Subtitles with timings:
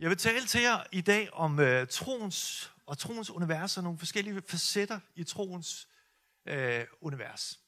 [0.00, 3.98] Jeg vil tale til jer i dag om øh, troens og troens univers og nogle
[3.98, 5.88] forskellige facetter i troens
[6.46, 7.60] øh, univers.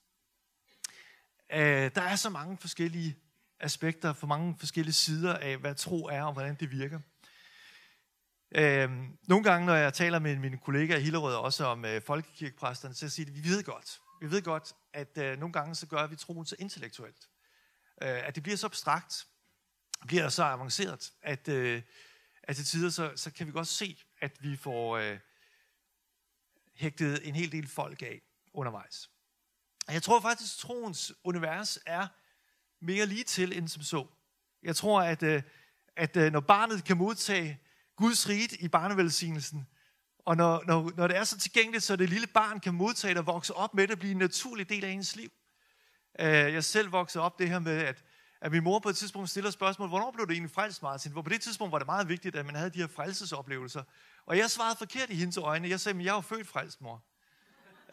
[1.53, 3.17] Øh, der er så mange forskellige
[3.61, 7.01] aspekter, for mange forskellige sider af, hvad tro er og hvordan det virker.
[8.55, 8.91] Øh,
[9.29, 13.09] nogle gange, når jeg taler med mine kollegaer i Hillerød også om øh, folkekirkepræsterne, så
[13.09, 16.17] siger de, vi ved godt, vi ved godt, at øh, nogle gange så gør vi
[16.17, 17.29] troen så intellektuelt.
[18.03, 19.27] Øh, at det bliver så abstrakt,
[20.07, 21.83] bliver så avanceret, at, øh,
[22.51, 25.19] at til tider så, så kan vi godt se, at vi får øh,
[26.75, 29.11] hægtet en hel del folk af undervejs.
[29.87, 32.07] Og jeg tror faktisk, at troens univers er
[32.81, 34.07] mere lige til end som så.
[34.63, 35.43] Jeg tror, at, øh,
[35.97, 37.61] at øh, når barnet kan modtage
[37.97, 39.67] Guds rige i barnevelsignelsen,
[40.19, 43.19] og når, når, når det er så tilgængeligt, så det lille barn kan modtage det
[43.19, 45.31] og vokse op med det og blive en naturlig del af ens liv.
[46.21, 48.05] Øh, jeg selv voksede op det her med, at,
[48.41, 51.13] at min mor på et tidspunkt stiller spørgsmål, hvornår blev du egentlig frelst, Martin?
[51.13, 53.83] Hvor på det tidspunkt var det meget vigtigt, at man havde de her frelsesoplevelser.
[54.27, 55.69] Og jeg svarede forkert i hendes øjne.
[55.69, 57.05] Jeg sagde, men jeg er jo født frelst, mor.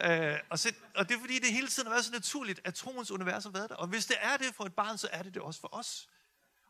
[0.02, 2.74] Øh, og, så, og det er fordi, det hele tiden har været så naturligt, at
[2.74, 3.76] troens univers har været der.
[3.76, 6.10] Og hvis det er det for et barn, så er det det også for os.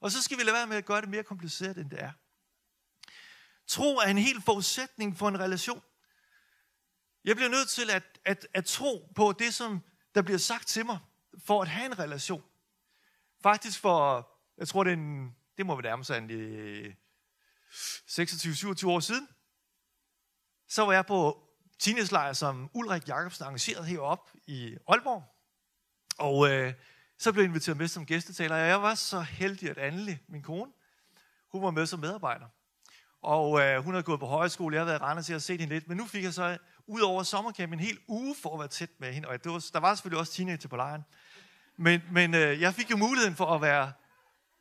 [0.02, 2.12] Og så skal vi lade være med at gøre det mere kompliceret, end det er.
[3.68, 5.82] Tro er en helt forudsætning for en relation.
[7.23, 9.84] Jeg bliver nødt til at, at, at tro på det, som
[10.16, 11.00] der bliver sagt til mig,
[11.46, 12.44] for at have en relation.
[13.44, 16.32] Faktisk for, jeg tror det, er en, det må være nærmest en
[17.72, 19.28] 26-27 øh, år siden,
[20.68, 21.44] så var jeg på
[21.80, 25.24] teenagelejr, som Ulrik Jacobsen arrangeret heroppe i Aalborg.
[26.18, 26.74] Og øh,
[27.18, 30.44] så blev jeg inviteret med som gæstetaler, og jeg var så heldig, at Anneli, min
[30.44, 30.72] kone,
[31.52, 32.46] hun var med som medarbejder.
[33.22, 35.60] Og øh, hun havde gået på højskole, jeg havde været i Randers, jeg havde set
[35.60, 36.58] hende lidt, men nu fik jeg så
[36.88, 39.66] ud over sommercamp en hel uge for at være tæt med hende, og det var,
[39.74, 41.04] der var selvfølgelig også teenager på lejren.
[41.78, 43.94] Men, men øh, jeg fik jo muligheden for at være,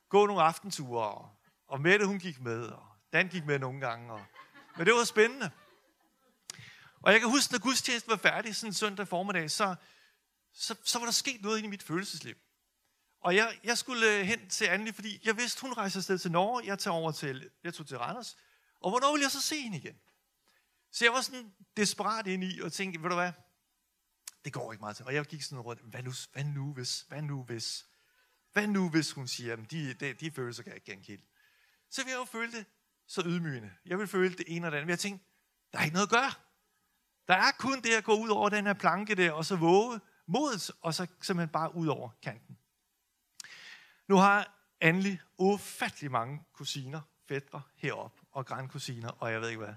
[0.09, 1.31] gå nogle aftenture, og,
[1.69, 4.13] og Mette hun gik med, og Dan gik med nogle gange.
[4.13, 4.25] Og,
[4.77, 5.51] men det var spændende.
[7.03, 9.75] Og jeg kan huske, når gudstjenesten var færdig sådan søndag formiddag, så,
[10.53, 12.35] så, så var der sket noget i mit følelsesliv.
[13.21, 16.33] Og jeg, jeg skulle øh, hen til Anne, fordi jeg vidste, hun rejser afsted til
[16.33, 16.67] Norge.
[16.67, 18.37] Jeg tager over til, jeg tog til Randers.
[18.81, 19.97] Og hvornår vil jeg så se hende igen?
[20.93, 23.33] Så jeg var sådan desperat ind i og tænkte, ved du hvad,
[24.47, 25.05] det går ikke meget til.
[25.05, 27.87] Og jeg gik sådan rundt, hvad nu, hvad nu hvis, hvad nu hvis,
[28.53, 31.25] hvad nu hvis hun siger, at de, de, de følelser kan jeg ikke genkende.
[31.91, 32.67] Så vil jeg jo føle det
[33.07, 33.71] så ydmygende.
[33.87, 34.87] Jeg vil føle det ene og det andet.
[34.87, 35.27] Men jeg tænkte,
[35.73, 36.33] der er ikke noget at gøre.
[37.29, 40.01] Der er kun det at gå ud over den her planke der, og så våge
[40.27, 42.59] modet, og så simpelthen bare ud over kanten.
[44.09, 49.75] Nu har Anli ufattelig mange kusiner, fædre heroppe, og grandkusiner, og jeg ved ikke hvad.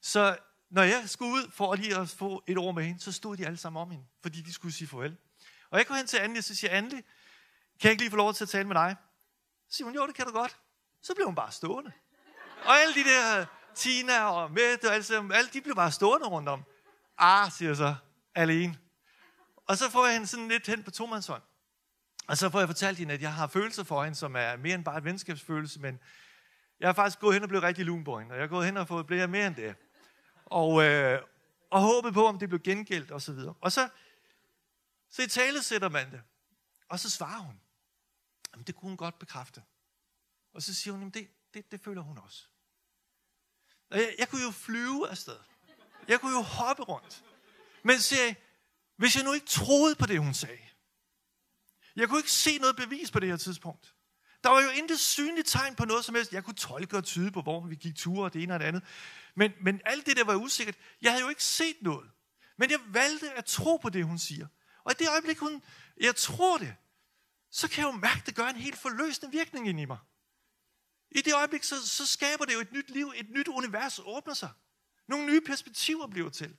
[0.00, 0.38] Så
[0.70, 3.46] når jeg skulle ud for lige at få et ord med hende, så stod de
[3.46, 5.16] alle sammen om hende, fordi de skulle sige farvel.
[5.70, 7.02] Og jeg går hen til Anne, og så siger Anne, kan
[7.82, 8.96] jeg ikke lige få lov til at tale med dig?
[9.68, 10.56] Så siger hun, jo, det kan du godt.
[11.02, 11.92] Så blev hun bare stående.
[12.64, 16.48] Og alle de der Tina og Mette og alle, alle de blev bare stående rundt
[16.48, 16.64] om.
[17.18, 17.94] Ah, siger jeg så,
[18.34, 18.78] alene.
[19.56, 21.42] Og så får jeg hende sådan lidt hen på tomandshånd.
[22.28, 24.74] Og så får jeg fortalt hende, at jeg har følelser for hende, som er mere
[24.74, 26.00] end bare et venskabsfølelse, men
[26.80, 28.66] jeg har faktisk gået hen og blevet rigtig lun på hende, og jeg er gået
[28.66, 29.76] hen og fået blevet mere end det
[30.50, 31.22] og, øh,
[31.70, 33.54] og håbet på, om det blev gengældt og så videre.
[33.60, 33.88] Og så,
[35.10, 36.22] så i tale sætter man det,
[36.88, 37.60] og så svarer hun,
[38.52, 39.62] jamen det kunne hun godt bekræfte.
[40.54, 42.44] Og så siger hun, jamen det, det, det føler hun også.
[43.90, 45.38] Og jeg, jeg kunne jo flyve afsted.
[46.08, 47.24] Jeg kunne jo hoppe rundt.
[47.82, 48.34] Men siger
[48.96, 50.68] hvis jeg nu ikke troede på det, hun sagde,
[51.96, 53.94] jeg kunne ikke se noget bevis på det her tidspunkt.
[54.44, 56.32] Der var jo intet synligt tegn på noget som helst.
[56.32, 58.66] Jeg kunne tolke og tyde på, hvor vi gik ture og det ene og det
[58.66, 58.82] andet.
[59.34, 60.76] Men, men alt det der var usikkert.
[61.02, 62.10] Jeg havde jo ikke set noget.
[62.56, 64.46] Men jeg valgte at tro på det, hun siger.
[64.84, 65.62] Og i det øjeblik, hun,
[66.00, 66.74] jeg tror det,
[67.50, 69.98] så kan jeg jo mærke, at det gør en helt forløsende virkning ind i mig.
[71.10, 74.34] I det øjeblik, så, så skaber det jo et nyt liv, et nyt univers åbner
[74.34, 74.50] sig.
[75.08, 76.56] Nogle nye perspektiver bliver til.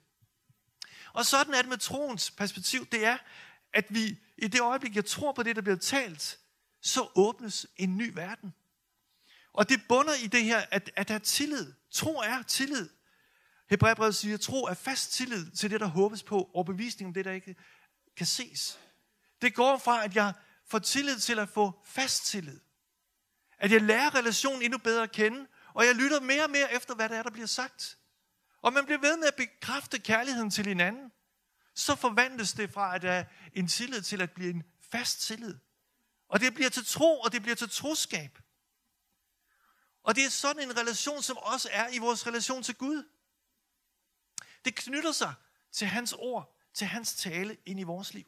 [1.13, 2.85] Og sådan er det med troens perspektiv.
[2.85, 3.17] Det er,
[3.73, 6.39] at vi i det øjeblik, jeg tror på det, der bliver talt,
[6.81, 8.53] så åbnes en ny verden.
[9.53, 11.73] Og det bunder i det her, at, at der er tillid.
[11.91, 12.89] Tro er tillid.
[13.69, 17.13] Hebræerbrevet siger, at tro er fast tillid til det, der håbes på, og bevisning om
[17.13, 17.55] det, der ikke
[18.17, 18.79] kan ses.
[19.41, 20.33] Det går fra, at jeg
[20.67, 22.59] får tillid til at få fast tillid.
[23.57, 26.95] At jeg lærer relationen endnu bedre at kende, og jeg lytter mere og mere efter,
[26.95, 27.97] hvad der er, der bliver sagt.
[28.61, 31.11] Og man bliver ved med at bekræfte kærligheden til hinanden.
[31.75, 35.55] Så forvandles det fra, at der er en tillid til at blive en fast tillid.
[36.29, 38.39] Og det bliver til tro, og det bliver til troskab.
[40.03, 43.03] Og det er sådan en relation, som også er i vores relation til Gud.
[44.65, 45.33] Det knytter sig
[45.71, 48.25] til hans ord, til hans tale ind i vores liv.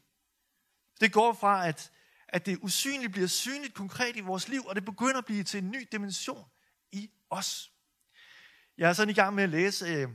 [1.00, 1.92] Det går fra, at,
[2.27, 5.57] at det usynlige bliver synligt konkret i vores liv, og det begynder at blive til
[5.57, 6.45] en ny dimension
[6.92, 7.71] i os.
[8.77, 10.09] Jeg er sådan i gang med at læse øh,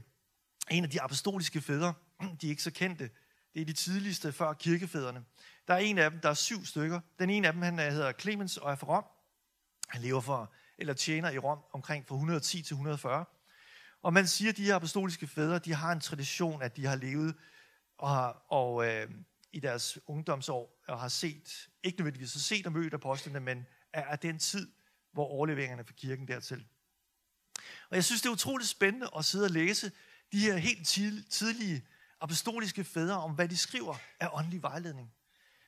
[0.70, 1.94] en af de apostoliske fædre.
[2.40, 3.10] De er ikke så kendte.
[3.54, 5.24] Det er de tidligste før kirkefædrene.
[5.68, 7.00] Der er en af dem, der er syv stykker.
[7.18, 9.04] Den ene af dem, han øh, hedder Clemens og er fra Rom.
[9.88, 13.24] Han lever for, eller tjener i Rom omkring fra 110 til 140.
[14.02, 16.96] Og man siger, at de her apostoliske fædre, de har en tradition, at de har
[16.96, 17.34] levet
[17.98, 19.10] og, og øh,
[19.52, 24.04] i deres ungdomsår og har set, ikke nødvendigvis har set og mødt apostlene, men er
[24.04, 24.72] af den tid,
[25.12, 26.66] hvor overleveringerne for kirken dertil.
[27.90, 29.92] Og jeg synes, det er utroligt spændende at sidde og læse
[30.32, 30.88] de her helt
[31.30, 31.86] tidlige
[32.20, 35.12] apostoliske fædre om, hvad de skriver af åndelig vejledning.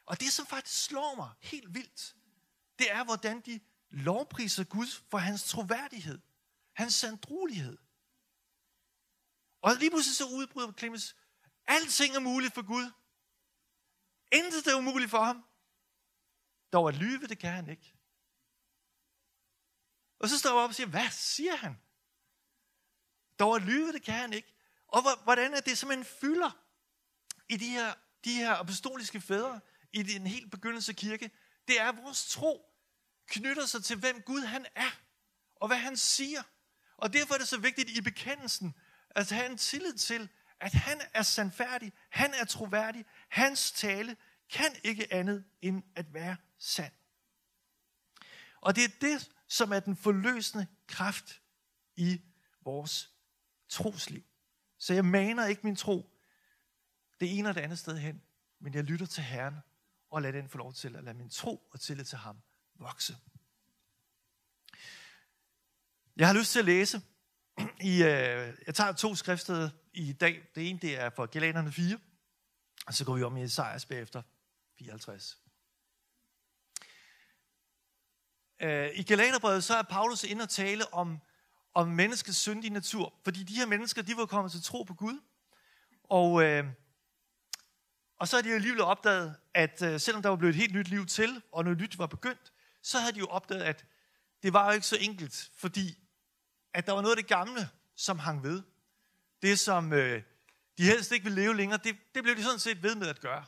[0.09, 2.17] Og det, som faktisk slår mig helt vildt,
[2.79, 3.61] det er, hvordan de
[3.91, 6.19] lovpriser Gud for hans troværdighed,
[6.73, 7.79] hans sandrolighed.
[9.63, 11.17] Og lige pludselig så udbryder Clemens,
[11.67, 12.91] alting er muligt for Gud.
[14.33, 15.45] Intet er umuligt for ham.
[16.73, 17.95] Dog at lyve, det kan han ikke.
[20.19, 21.81] Og så står jeg op og siger, hvad siger han?
[23.39, 24.55] Dog at lyve, det kan han ikke.
[24.87, 26.51] Og hvordan er det som en fylder
[27.49, 27.95] i de her,
[28.25, 29.61] de her apostoliske fædre,
[29.93, 31.31] i den helt begyndelse kirke?
[31.69, 32.75] Det er, at vores tro
[33.27, 35.01] knytter sig til, hvem Gud han er,
[35.57, 36.43] og hvad han siger.
[36.97, 38.75] Og derfor er det så vigtigt i bekendelsen,
[39.11, 40.29] at have en tillid til,
[40.61, 44.17] at han er sandfærdig, han er troværdig, hans tale
[44.51, 46.93] kan ikke andet end at være sand.
[48.61, 51.43] Og det er det, som er den forløsende kraft
[51.97, 52.23] i
[52.65, 53.11] vores
[53.69, 54.23] trosliv.
[54.79, 56.19] Så jeg maner ikke min tro
[57.21, 58.23] det ene og det andet sted hen,
[58.61, 59.55] men jeg lytter til Herren
[60.11, 62.37] og lad den få lov til at lade min tro og tillid til ham
[62.75, 63.17] vokse.
[66.17, 67.03] Jeg har lyst til at læse
[67.81, 70.49] i, øh, jeg tager to skriftsteder i dag.
[70.55, 71.99] Det ene det er for Galaterne 4,
[72.87, 74.23] og så går vi om i Esajas bagefter
[74.79, 75.39] 54.
[78.61, 81.19] Øh, I Galaterbrevet så er Paulus inde og tale om,
[81.75, 85.21] om menneskets syndige natur, fordi de her mennesker, de var kommet til tro på Gud,
[86.05, 86.65] og, øh,
[88.19, 90.89] og så er de alligevel opdaget, at øh, selvom der var blevet et helt nyt
[90.89, 93.85] liv til, og noget nyt var begyndt, så havde de jo opdaget, at
[94.43, 95.99] det var jo ikke så enkelt, fordi
[96.75, 98.63] at der var noget af det gamle, som hang ved.
[99.43, 100.23] Det, som øh,
[100.79, 103.21] de helst ikke ville leve længere, det, det blev de sådan set ved med at
[103.21, 103.45] gøre.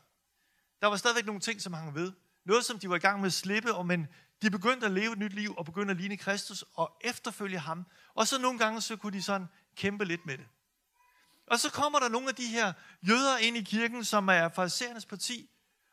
[0.80, 2.12] Der var stadigvæk nogle ting, som hang ved.
[2.44, 4.08] Noget, som de var i gang med at slippe, og men
[4.42, 7.86] de begyndte at leve et nyt liv, og begyndte at ligne Kristus, og efterfølge ham.
[8.14, 9.46] Og så nogle gange, så kunne de sådan
[9.76, 10.46] kæmpe lidt med det.
[11.50, 15.06] Og så kommer der nogle af de her jøder ind i kirken, som er fariserernes
[15.06, 15.50] parti,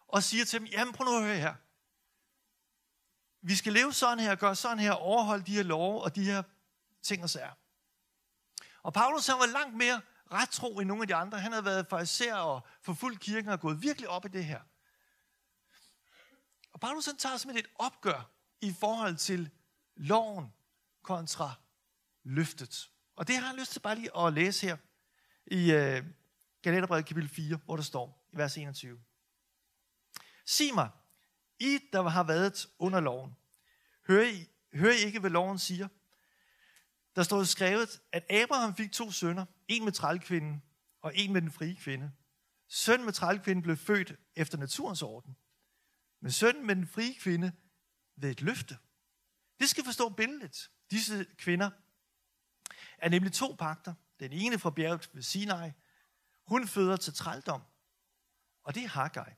[0.07, 1.55] og siger til dem, jamen prøv nu at høre her.
[3.41, 6.43] Vi skal leve sådan her, gøre sådan her, overholde de her love og de her
[7.01, 7.53] ting og sager.
[8.83, 10.01] Og Paulus han var langt mere
[10.31, 11.39] retro end nogle af de andre.
[11.39, 14.61] Han havde været fariser og forfulgt kirken og gået virkelig op i det her.
[16.73, 18.31] Og Paulus han tager simpelthen et opgør
[18.61, 19.49] i forhold til
[19.95, 20.53] loven
[21.03, 21.53] kontra
[22.23, 22.89] løftet.
[23.15, 24.77] Og det har jeg lyst til bare lige at læse her
[25.51, 26.03] i øh,
[26.61, 28.99] Galaterbrevet kapitel 4, hvor der står i vers 21.
[30.45, 30.89] Sig mig,
[31.59, 33.35] I der har været under loven,
[34.07, 35.87] hører I, hører I ikke, hvad loven siger?
[37.15, 40.63] Der står skrevet, at Abraham fik to sønner, en med trælkvinden
[41.01, 42.11] og en med den frie kvinde.
[42.67, 45.37] Søn med trælkvinden blev født efter naturens orden,
[46.21, 47.51] men sønnen med den frie kvinde
[48.15, 48.77] ved et løfte.
[49.59, 50.69] Det skal forstå billedet.
[50.91, 51.69] Disse kvinder
[52.97, 53.93] er nemlig to pakter.
[54.19, 55.71] Den ene fra bjerget ved Sinai.
[56.47, 57.61] Hun føder til trældom,
[58.63, 59.33] og det er Haggai.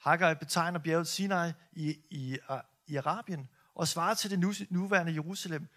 [0.00, 5.68] Haggai betegner bjerget Sinai i, i, øh, i Arabien og svarer til det nuværende Jerusalem,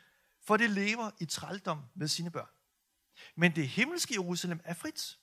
[0.41, 2.49] for det lever i trældom med sine børn.
[3.35, 5.19] Men det himmelske Jerusalem er frit.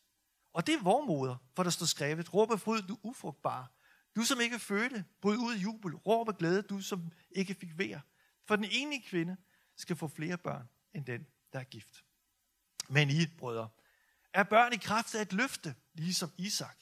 [0.53, 3.67] Og det er vor moder, for der står skrevet, råbe fryd, du ufrugtbare.
[4.17, 7.79] Du som ikke fødte, bryd ud i jubel, råb af glæde, du som ikke fik
[7.79, 8.01] vejr.
[8.47, 9.37] For den ene kvinde
[9.77, 12.05] skal få flere børn, end den, der er gift.
[12.89, 13.69] Men I, brødre,
[14.33, 16.77] er børn i kraft af et løfte, ligesom Isak.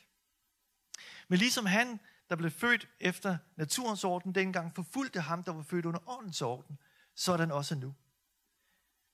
[1.28, 5.86] Men ligesom han, der blev født efter naturens orden, dengang forfulgte ham, der var født
[5.86, 6.78] under åndens orden,
[7.14, 7.94] så er også nu.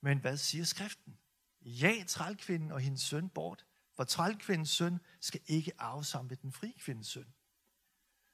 [0.01, 1.19] Men hvad siger skriften?
[1.61, 3.65] Ja, trælkvinden og hendes søn bort,
[3.97, 7.35] for trælkvindens søn skal ikke arve sammen med den frie kvindes søn.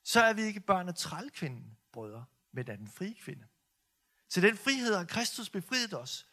[0.03, 3.47] Så er vi ikke børn af trælkvinden, brødre, men af den frie kvinde.
[4.29, 6.27] Til den frihed har Kristus befriet os.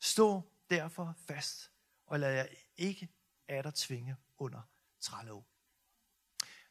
[0.00, 1.70] Stå derfor fast,
[2.06, 3.08] og lad jer ikke
[3.48, 4.62] af dig tvinge under
[5.00, 5.46] trælov.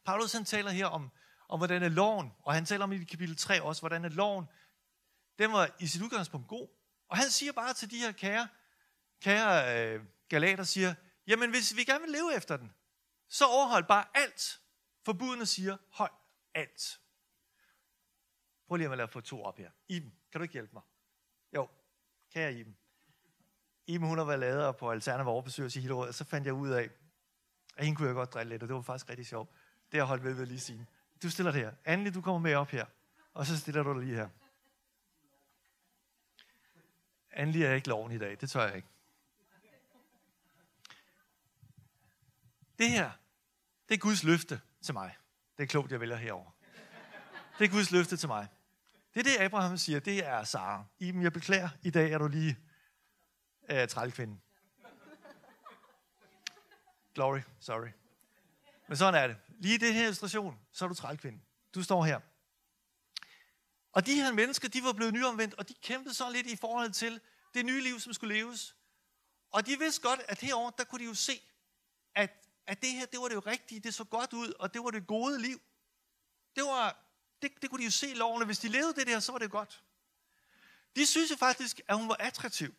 [0.04, 1.10] Paulus han taler her om,
[1.48, 4.46] om hvordan er loven, og han taler om i kapitel 3 også, hvordan er loven,
[5.38, 6.68] den var i sit udgangspunkt god,
[7.08, 8.48] og han siger bare til de her kære,
[9.20, 10.94] kære øh, galater, siger,
[11.26, 12.74] jamen hvis vi gerne vil leve efter den,
[13.28, 14.60] så overhold bare alt.
[15.04, 16.12] Forbudene siger, hold
[16.54, 17.00] alt.
[18.66, 19.70] Prøv lige at lade få to op her.
[19.88, 20.82] Iben, kan du ikke hjælpe mig?
[21.54, 21.68] Jo,
[22.32, 22.76] kære Iben.
[23.86, 26.70] Iben, hun har været lader på Alternativ overbesøg i Hillerød, og så fandt jeg ud
[26.70, 26.90] af,
[27.76, 29.50] at hende kunne jeg godt drille lidt, og det var faktisk rigtig sjovt.
[29.92, 30.86] Det har holdt ved ved lige sige.
[31.22, 31.72] Du stiller det her.
[31.84, 32.86] Anne, du kommer med op her,
[33.34, 34.28] og så stiller du dig lige her.
[37.30, 38.88] Anne er ikke loven i dag, det tør jeg ikke.
[42.78, 43.10] Det her,
[43.88, 45.16] det er Guds løfte til mig.
[45.56, 46.50] Det er klogt, jeg vælger herover.
[47.58, 48.48] Det er Guds løfte til mig.
[49.14, 50.84] Det er det, Abraham siger, det er Sara.
[50.98, 52.58] Iben, jeg beklager, i dag er du lige
[53.70, 54.42] øh, trælkvinden.
[57.14, 57.88] Glory, sorry.
[58.88, 59.36] Men sådan er det.
[59.58, 61.42] Lige i det her illustration, så er du trælkvinden.
[61.74, 62.20] Du står her.
[63.92, 66.92] Og de her mennesker, de var blevet nyomvendt, og de kæmpede så lidt i forhold
[66.92, 67.20] til
[67.54, 68.76] det nye liv, som skulle leves.
[69.50, 71.42] Og de vidste godt, at herover der kunne de jo se,
[72.14, 72.30] at,
[72.66, 74.90] at det her, det var det jo rigtige, det så godt ud, og det var
[74.90, 75.60] det gode liv.
[76.56, 76.96] Det, var,
[77.42, 78.44] det, det kunne de jo se i lovene.
[78.44, 79.82] Hvis de levede det der, så var det godt.
[80.96, 82.74] De synes jo faktisk, at hun var attraktiv.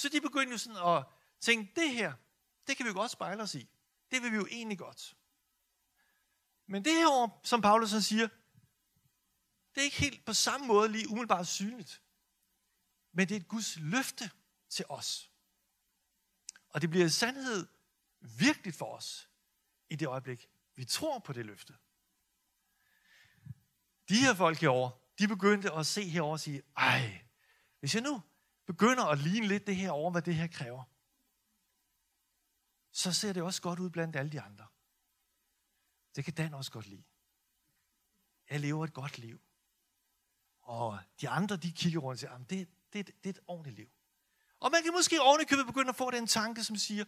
[0.00, 1.04] Så de begyndte jo sådan at
[1.40, 2.14] tænke, det her,
[2.66, 3.68] det kan vi jo godt spejle os i.
[4.10, 5.16] Det vil vi jo egentlig godt.
[6.66, 8.28] Men det her, som Paulus han siger,
[9.74, 12.02] det er ikke helt på samme måde lige umiddelbart synligt.
[13.12, 14.30] Men det er et Guds løfte
[14.68, 15.30] til os.
[16.68, 17.66] Og det bliver i sandhed
[18.20, 19.28] virkelig for os
[19.88, 21.76] i det øjeblik, vi tror på det løfte.
[24.08, 27.24] De her folk herovre, de begyndte at se herover og sige, ej,
[27.80, 28.22] hvis jeg nu
[28.72, 30.84] begynder at ligne lidt det her over, hvad det her kræver,
[32.90, 34.66] så ser det også godt ud blandt alle de andre.
[36.16, 37.04] Det kan Dan også godt lide.
[38.50, 39.40] Jeg lever et godt liv.
[40.60, 43.90] Og de andre, de kigger rundt og siger, det, det, det er et ordentligt liv.
[44.60, 47.04] Og man kan måske ovenikøbet begynde at få den tanke, som siger,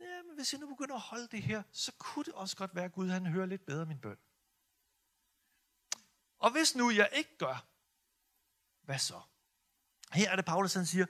[0.00, 2.74] ja, men hvis jeg nu begynder at holde det her, så kunne det også godt
[2.74, 4.18] være, at Gud han hører lidt bedre min bøn.
[6.38, 7.66] Og hvis nu jeg ikke gør,
[8.82, 9.20] hvad så?
[10.12, 11.06] Her er det Paulus, han siger,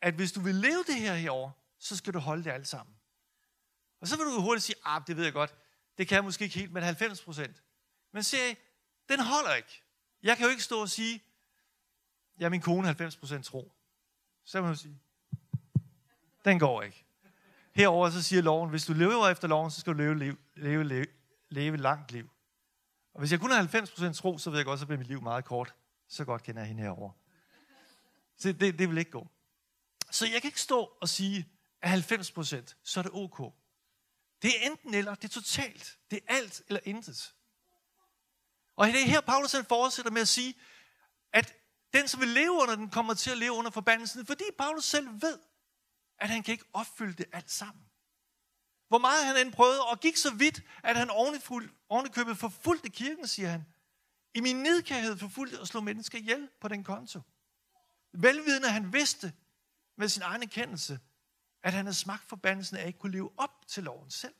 [0.00, 2.96] at hvis du vil leve det her herover, så skal du holde det alt sammen.
[4.00, 5.54] Og så vil du hurtigt sige, ah, det ved jeg godt,
[5.98, 7.62] det kan jeg måske ikke helt, men 90 procent.
[8.12, 8.36] Men se,
[9.08, 9.82] den holder ikke.
[10.22, 11.22] Jeg kan jo ikke stå og sige,
[12.40, 13.72] ja, min kone 90 procent tro.
[14.44, 15.00] Så må man sige,
[16.44, 17.04] den går ikke.
[17.74, 20.84] Herover så siger loven, hvis du lever efter loven, så skal du leve, leve, leve,
[20.84, 21.06] leve,
[21.48, 22.30] leve langt liv.
[23.14, 23.66] Og hvis jeg kun har
[24.10, 25.74] 90% tro, så ved jeg godt, så bliver mit liv meget kort.
[26.08, 27.10] Så godt kender jeg hende herover.
[28.38, 29.28] Så det, det vil ikke gå.
[30.10, 31.48] Så jeg kan ikke stå og sige,
[31.82, 33.38] at 90%, så er det ok.
[34.42, 35.98] Det er enten eller, det er totalt.
[36.10, 37.34] Det er alt eller intet.
[38.76, 40.54] Og det er her, Paulus han fortsætter med at sige,
[41.32, 41.54] at
[41.92, 45.22] den, som vil leve under den, kommer til at leve under forbandelsen, fordi Paulus selv
[45.22, 45.38] ved,
[46.18, 47.84] at han kan ikke opfylde det alt sammen.
[48.88, 51.10] Hvor meget han end prøvede, og gik så vidt, at han
[51.88, 53.66] ovenikøbet forfulgte kirken, siger han.
[54.34, 57.20] I min nedkærhed forfulgte og slog mennesker ihjel på den konto.
[58.14, 59.32] Velvidende han vidste
[59.96, 60.98] med sin egen erkendelse,
[61.62, 64.34] at han havde smagt forbandelsen af at ikke kunne leve op til loven selv.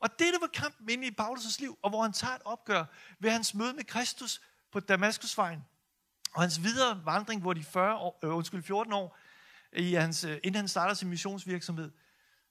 [0.00, 2.84] Og det, der var kampen inde i Paulus' liv, og hvor han tager et opgør
[3.18, 4.40] ved hans møde med Kristus
[4.72, 5.64] på Damaskusvejen,
[6.34, 9.18] og hans videre vandring, hvor de 40 år, øh, undskyld, 14 år,
[9.72, 11.90] i hans, øh, inden han starter sin missionsvirksomhed,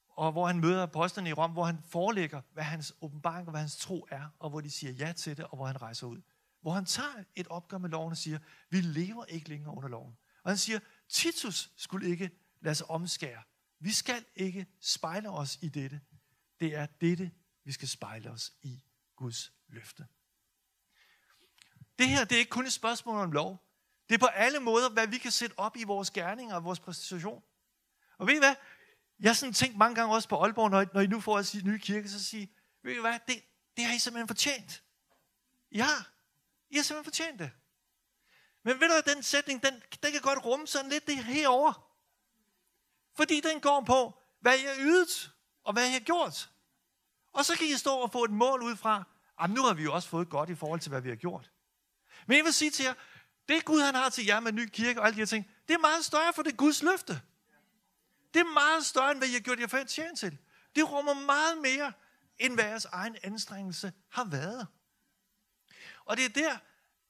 [0.10, 3.62] og hvor han møder apostlene i Rom, hvor han forelægger, hvad hans åbenbaring og hvad
[3.62, 6.22] hans tro er, og hvor de siger ja til det, og hvor han rejser ud.
[6.62, 8.40] Hvor han tager et opgør med loven og siger,
[8.70, 10.18] vi lever ikke længere under loven.
[10.44, 13.44] Og han siger, Titus skulle ikke lade sig omskære.
[13.80, 16.02] Vi skal ikke spejle os i dette.
[16.60, 17.32] Det er dette,
[17.64, 18.84] vi skal spejle os i
[19.16, 20.08] Guds løfte.
[22.00, 23.68] Det her, det er ikke kun et spørgsmål om lov.
[24.10, 26.80] Det er på alle måder, hvad vi kan sætte op i vores gerninger og vores
[26.80, 27.44] præstation.
[28.18, 28.56] Og ved I hvad?
[29.20, 31.56] Jeg har sådan tænkt mange gange også på Aalborg, når, når I nu får at
[31.64, 32.48] nye kirke, så siger
[32.84, 33.44] ved I hvad, det,
[33.78, 34.84] det har I simpelthen fortjent.
[35.72, 35.88] Ja,
[36.72, 37.52] i har simpelthen fortjent det.
[38.64, 39.74] Men ved du, at den sætning, den,
[40.04, 41.92] den kan godt rumme sådan lidt det herover.
[43.16, 45.32] Fordi den går på, hvad jeg ydet,
[45.64, 46.50] og hvad jeg har gjort.
[47.34, 49.04] Og så kan I stå og få et mål ud fra,
[49.42, 51.52] jamen nu har vi jo også fået godt i forhold til, hvad vi har gjort.
[52.28, 52.94] Men jeg vil sige til jer,
[53.50, 55.74] det Gud han har til jer med ny kirke og alle de her ting, det
[55.74, 57.22] er meget større, for det Guds løfte.
[58.34, 60.38] Det er meget større, end hvad I har gjort jer fortjent til.
[60.76, 61.94] Det rummer meget mere,
[62.40, 64.68] end hvad jeres egen anstrengelse har været.
[66.06, 66.58] Og det er der,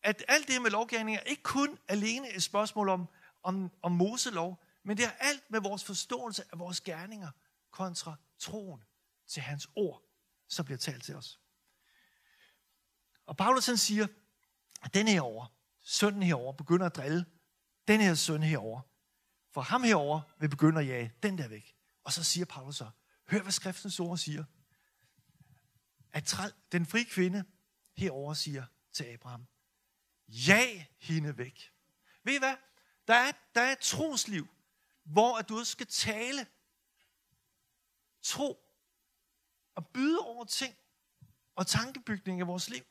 [0.03, 3.07] at alt det med lovgærning er ikke kun alene et spørgsmål om,
[3.43, 7.31] om, om Moselov, men det er alt med vores forståelse af vores gerninger
[7.71, 8.83] kontra troen
[9.27, 10.03] til hans ord,
[10.47, 11.39] som bliver talt til os.
[13.25, 14.07] Og Paulus han siger,
[14.81, 15.45] at den her over,
[15.81, 17.25] sønnen herover begynder at drille
[17.87, 18.81] den her søn herover.
[19.51, 21.75] For ham herover vil begynde at jage den der væk.
[22.03, 22.89] Og så siger Paulus så,
[23.29, 24.43] hør hvad skriftens ord siger.
[26.13, 26.35] At
[26.71, 27.43] den fri kvinde
[27.97, 29.47] herover siger til Abraham,
[30.27, 31.71] ja hende væk.
[32.23, 32.55] Ved I hvad?
[33.07, 34.47] Der er, der er et trosliv,
[35.03, 36.47] hvor at du også skal tale,
[38.21, 38.67] tro
[39.75, 40.75] og byde over ting
[41.55, 42.83] og tankebygning i vores liv.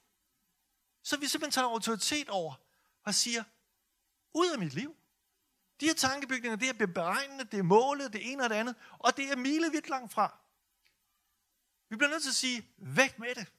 [1.03, 2.55] Så vi simpelthen tager autoritet over
[3.03, 3.45] og siger,
[4.35, 4.97] ud af mit liv.
[5.81, 9.17] De her tankebygninger, det er beregnende, det er målet, det ene og det andet, og
[9.17, 10.39] det er milevidt langt fra.
[11.89, 13.53] Vi bliver nødt til at sige, væk med det.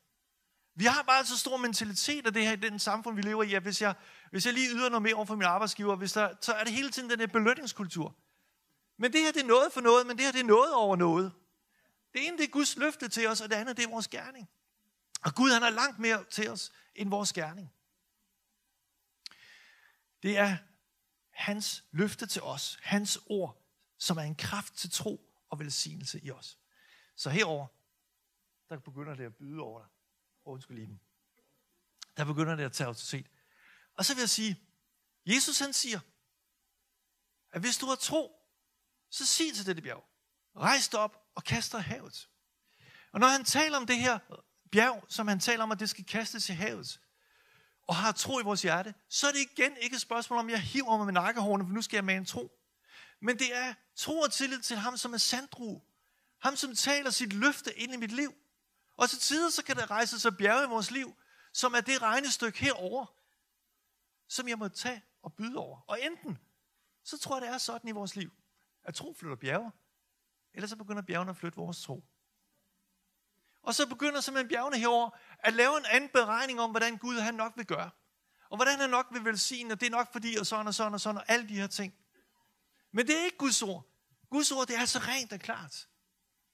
[0.75, 3.53] Vi har bare så stor mentalitet af det her i den samfund, vi lever i,
[3.53, 3.95] at hvis jeg,
[4.31, 6.73] hvis jeg lige yder noget mere over for min arbejdsgiver, hvis der, så er det
[6.73, 8.15] hele tiden den her belønningskultur.
[8.97, 10.95] Men det her, det er noget for noget, men det her, det er noget over
[10.95, 11.33] noget.
[12.13, 14.49] Det ene, det er Guds løfte til os, og det andet, det er vores gerning.
[15.23, 17.73] Og Gud, han har langt mere til os, end vores gerning.
[20.23, 20.57] Det er
[21.29, 23.61] hans løfte til os, hans ord,
[23.97, 26.57] som er en kraft til tro og velsignelse i os.
[27.15, 27.67] Så herover
[28.69, 29.89] der begynder det at byde over dig.
[30.45, 30.99] Undskyld lige
[32.17, 33.27] Der begynder det at tage autoritet.
[33.93, 34.61] Og så vil jeg sige,
[35.25, 35.99] Jesus han siger,
[37.51, 38.37] at hvis du har tro,
[39.09, 40.05] så sig til dette bjerg,
[40.55, 42.29] rejs dig op og kast dig i havet.
[43.11, 44.19] Og når han taler om det her
[44.71, 46.99] bjerg, som han taler om, at det skal kastes i havet,
[47.87, 50.61] og har tro i vores hjerte, så er det igen ikke et spørgsmål om, jeg
[50.61, 52.51] hiver mig med nakkehårene, for nu skal jeg med en tro.
[53.21, 55.81] Men det er tro og tillid til ham, som er sandru.
[56.39, 58.33] Ham, som taler sit løfte ind i mit liv.
[58.97, 61.15] Og til tider, så kan der rejse sig bjerge i vores liv,
[61.53, 63.05] som er det regnestykke herover,
[64.27, 65.79] som jeg må tage og byde over.
[65.87, 66.39] Og enten,
[67.03, 68.31] så tror jeg, det er sådan i vores liv,
[68.83, 69.71] at tro flytter bjerge,
[70.53, 72.03] eller så begynder bjergene at flytte vores tro.
[73.61, 77.33] Og så begynder simpelthen bjergene herover at lave en anden beregning om, hvordan Gud han
[77.33, 77.89] nok vil gøre.
[78.49, 80.93] Og hvordan han nok vil velsigne, og det er nok fordi, og sådan og sådan
[80.93, 81.95] og sådan, og alle de her ting.
[82.91, 83.87] Men det er ikke Guds ord.
[84.29, 85.89] Guds ord, det er så rent og klart.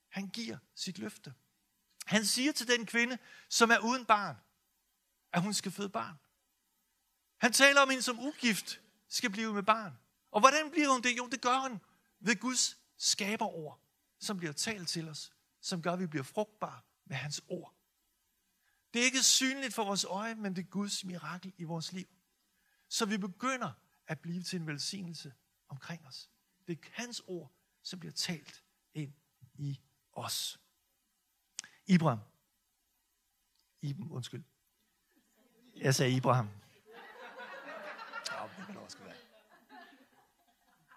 [0.10, 1.34] Han giver sit løfte.
[2.07, 3.17] Han siger til den kvinde,
[3.49, 4.35] som er uden barn,
[5.33, 6.15] at hun skal føde barn.
[7.37, 9.99] Han taler om hende som ugift skal blive med barn.
[10.31, 11.17] Og hvordan bliver hun det?
[11.17, 11.81] Jo, det gør hun
[12.19, 13.81] ved Guds skaberord,
[14.19, 17.75] som bliver talt til os, som gør, at vi bliver frugtbare med hans ord.
[18.93, 22.07] Det er ikke synligt for vores øje, men det er Guds mirakel i vores liv.
[22.89, 23.72] Så vi begynder
[24.07, 25.33] at blive til en velsignelse
[25.67, 26.29] omkring os.
[26.67, 27.51] Det er hans ord,
[27.83, 29.13] som bliver talt ind
[29.53, 29.79] i
[30.11, 30.59] os.
[31.87, 32.19] Ibrahim.
[33.81, 34.43] Iben, undskyld.
[35.75, 36.47] Jeg sagde Ibrahim.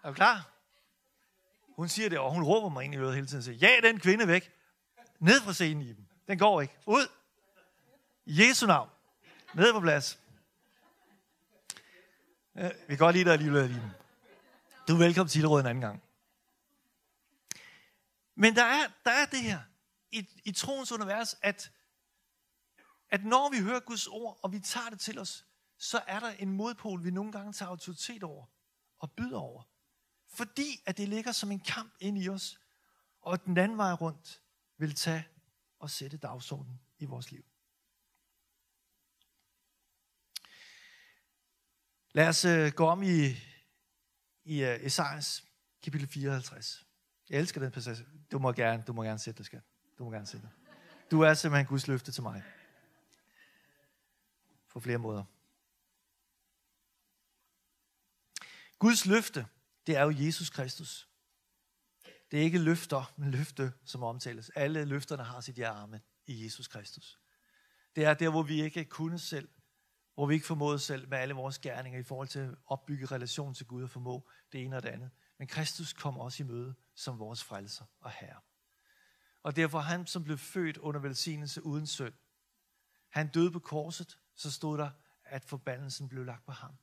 [0.03, 0.51] Er du klar?
[1.75, 3.87] Hun siger det, og hun råber mig ind i øret hele tiden og siger, ja,
[3.87, 4.51] den kvinde væk.
[5.19, 6.07] Ned fra scenen, Iben.
[6.27, 6.77] Den går ikke.
[6.85, 7.07] Ud.
[8.25, 8.89] Jesu navn.
[9.53, 10.19] Ned på plads.
[12.53, 13.91] Vi kan godt lide dig alligevel, Iben.
[14.87, 16.03] Du er velkommen til Ilderød en anden gang.
[18.35, 19.59] Men der er, der er det her
[20.11, 21.71] i, i troens univers, at,
[23.09, 25.45] at når vi hører Guds ord, og vi tager det til os,
[25.77, 28.45] så er der en modpol, vi nogle gange tager autoritet over
[28.99, 29.63] og byder over.
[30.33, 32.59] Fordi at det ligger som en kamp ind i os,
[33.21, 34.41] og den anden vej rundt
[34.77, 35.27] vil tage
[35.79, 37.45] og sætte dagsordenen i vores liv.
[42.13, 43.27] Lad os øh, gå om i,
[44.43, 45.43] i øh, Esajas
[45.81, 46.85] kapitel 54.
[47.29, 48.05] Jeg elsker den passage.
[48.31, 49.63] Du må gerne, du må gerne sætte det, skat.
[50.01, 50.49] Du må gerne sige det.
[51.11, 52.43] Du er simpelthen Guds løfte til mig.
[54.69, 55.23] På flere måder.
[58.79, 59.47] Guds løfte,
[59.87, 61.09] det er jo Jesus Kristus.
[62.31, 64.49] Det er ikke løfter, men løfte, som omtales.
[64.49, 67.19] Alle løfterne har sit arme i Jesus Kristus.
[67.95, 69.49] Det er der, hvor vi ikke kunne selv,
[70.13, 73.53] hvor vi ikke formåede selv med alle vores gerninger i forhold til at opbygge relation
[73.53, 75.11] til Gud og formå det ene og det andet.
[75.37, 78.39] Men Kristus kom også i møde som vores frelser og herre.
[79.43, 82.13] Og derfor han, som blev født under velsignelse uden synd,
[83.09, 84.91] han døde på korset, så stod der,
[85.23, 86.77] at forbandelsen blev lagt på ham.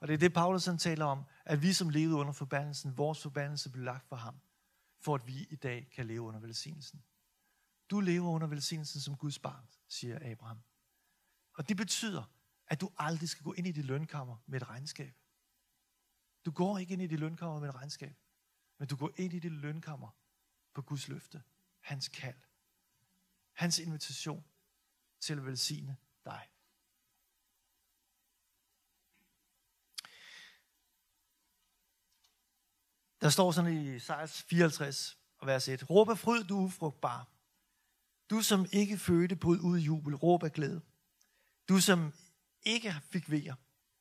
[0.00, 3.22] Og det er det, Paulus han taler om, at vi som levede under forbandelsen, vores
[3.22, 4.40] forbandelse blev lagt på ham,
[5.00, 7.04] for at vi i dag kan leve under velsignelsen.
[7.90, 10.60] Du lever under velsignelsen som Guds barn, siger Abraham.
[11.54, 12.24] Og det betyder,
[12.66, 15.14] at du aldrig skal gå ind i dit lønkammer med et regnskab.
[16.44, 18.16] Du går ikke ind i dit lønkammer med et regnskab,
[18.78, 20.19] men du går ind i dit lønkammer
[20.74, 21.42] på Guds løfte,
[21.80, 22.40] hans kald,
[23.52, 24.44] hans invitation
[25.20, 26.48] til at velsigne dig.
[33.20, 35.90] Der står sådan i Isaias 54 og vers 1.
[35.90, 37.28] Råb af fryd, du ufrugtbar.
[38.30, 40.82] Du som ikke fødte på ud jubel, råb af glæde.
[41.68, 42.12] Du som
[42.62, 43.54] ikke fik vejer.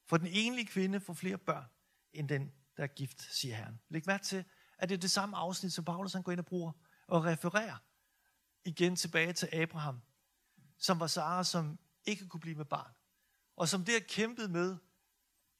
[0.06, 1.66] For den enlige kvinde får flere børn,
[2.14, 3.82] end den, der er gift, siger Herren.
[3.90, 4.46] Læg mærke til,
[4.80, 6.72] at det er det samme afsnit, som Paulus han går ind og bruger
[7.08, 7.78] og refererer
[8.66, 10.02] igen tilbage til Abraham,
[10.78, 12.92] som var Sara, som ikke kunne blive med barn.
[13.56, 14.78] Og som der kæmpede med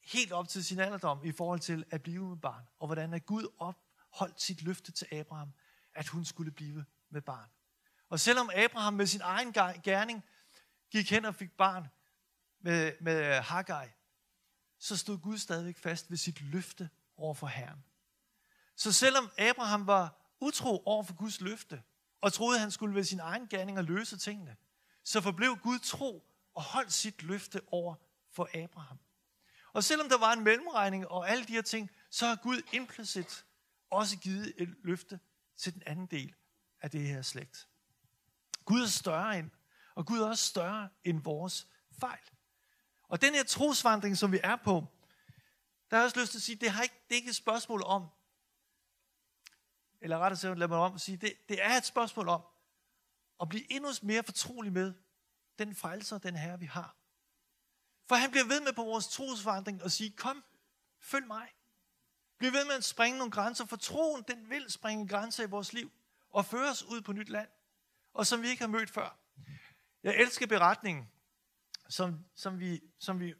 [0.02, 2.64] helt op til sin alderdom i forhold til at blive med barn.
[2.78, 5.52] Og hvordan at Gud opholdt sit løfte til Abraham,
[5.94, 7.48] at hun skulle blive med barn.
[8.08, 9.52] Og selvom Abraham med sin egen
[9.82, 10.24] gerning
[10.90, 11.88] gik hen og fik barn
[12.60, 13.88] med, med Haggai,
[14.78, 17.84] så stod Gud stadigvæk fast ved sit løfte over for Herren.
[18.80, 21.82] Så selvom Abraham var utro over for Guds løfte,
[22.20, 24.56] og troede, at han skulle ved sin egen gerning og løse tingene,
[25.04, 27.94] så forblev Gud tro og holdt sit løfte over
[28.30, 28.98] for Abraham.
[29.72, 33.44] Og selvom der var en mellemregning og alle de her ting, så har Gud implicit
[33.90, 35.20] også givet et løfte
[35.56, 36.34] til den anden del
[36.80, 37.68] af det her slægt.
[38.64, 39.50] Gud er større end,
[39.94, 41.66] og Gud er også større end vores
[42.00, 42.30] fejl.
[43.08, 44.86] Og den her trosvandring, som vi er på,
[45.90, 47.36] der har jeg også lyst til at sige, det, har ikke, det er ikke et
[47.36, 48.06] spørgsmål om,
[50.00, 52.42] eller rettere sagt, lad mig om at sige, det, det er et spørgsmål om
[53.40, 54.94] at blive endnu mere fortrolig med
[55.58, 56.96] den frelser, den herre, vi har.
[58.08, 60.44] For han bliver ved med på vores trosforandring og sige, kom,
[61.00, 61.48] følg mig.
[62.38, 65.72] Bliv ved med at springe nogle grænser, for troen, den vil springe grænser i vores
[65.72, 65.92] liv
[66.30, 67.48] og føre os ud på nyt land,
[68.12, 69.18] og som vi ikke har mødt før.
[70.02, 71.10] Jeg elsker beretningen,
[71.88, 73.34] som, som, vi, som vi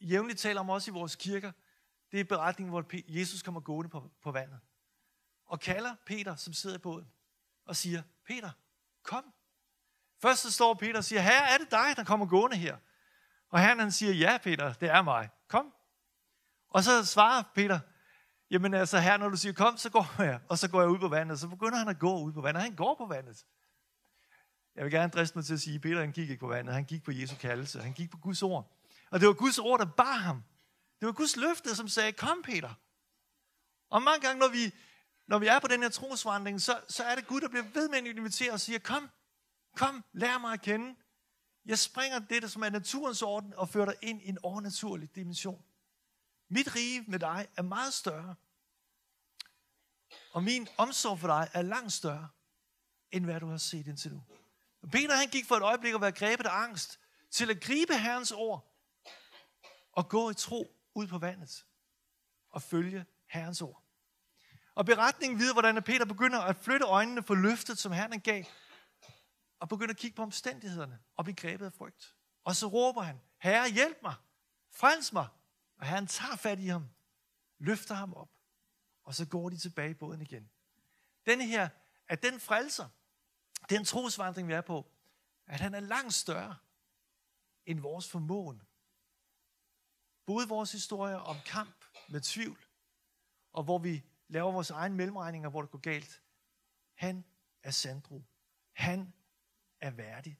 [0.00, 1.52] jævnligt taler om også i vores kirker.
[2.12, 2.84] Det er beretningen, hvor
[3.18, 4.60] Jesus kommer gående på, på vandet
[5.48, 7.08] og kalder Peter, som sidder i båden,
[7.64, 8.50] og siger, Peter,
[9.02, 9.24] kom.
[10.22, 12.76] Først så står Peter og siger, her er det dig, der kommer gående her?
[13.50, 15.28] Og herren han siger, ja Peter, det er mig.
[15.48, 15.74] Kom.
[16.70, 17.80] Og så svarer Peter,
[18.50, 20.40] jamen altså her, når du siger kom, så går jeg.
[20.48, 22.62] Og så går jeg ud på vandet, så begynder han at gå ud på vandet.
[22.62, 23.46] Han går på vandet.
[24.74, 26.74] Jeg vil gerne driste mig til at sige, at Peter han gik ikke på vandet,
[26.74, 28.76] han gik på Jesu kaldelse, han gik på Guds ord.
[29.10, 30.44] Og det var Guds ord, der bar ham.
[31.00, 32.74] Det var Guds løfte, som sagde, kom Peter.
[33.90, 34.74] Og mange gange, når vi,
[35.28, 37.88] når vi er på den her trosvandring, så, så er det Gud, der bliver ved
[37.88, 39.10] med at invitere og siger, kom,
[39.76, 40.96] kom, lær mig at kende.
[41.66, 45.64] Jeg springer det, som er naturens orden, og fører dig ind i en overnaturlig dimension.
[46.48, 48.34] Mit rige med dig er meget større.
[50.32, 52.28] Og min omsorg for dig er langt større,
[53.10, 54.22] end hvad du har set indtil nu.
[54.82, 57.98] Og Peter han gik for et øjeblik at være grebet af angst, til at gribe
[57.98, 58.74] Herrens ord,
[59.92, 61.66] og gå i tro ud på vandet,
[62.50, 63.87] og følge Herrens ord.
[64.78, 68.44] Og beretningen videre, hvordan Peter begynder at flytte øjnene for løftet, som Herren gav,
[69.58, 72.14] og begynder at kigge på omstændighederne og blive grebet af frygt.
[72.44, 74.14] Og så råber han, Herre, hjælp mig,
[74.70, 75.28] frels mig.
[75.78, 76.88] Og Herren tager fat i ham,
[77.58, 78.28] løfter ham op,
[79.04, 80.50] og så går de tilbage i båden igen.
[81.26, 81.68] Denne her,
[82.08, 82.88] at den frelser,
[83.70, 84.90] den trosvandring, vi er på,
[85.46, 86.56] at han er langt større
[87.66, 88.62] end vores formåen.
[90.26, 92.66] Både vores historier om kamp med tvivl,
[93.52, 96.22] og hvor vi laver vores egen mellemregninger, hvor det går galt.
[96.94, 97.24] Han
[97.62, 98.22] er sandro.
[98.72, 99.12] Han
[99.80, 100.38] er værdig.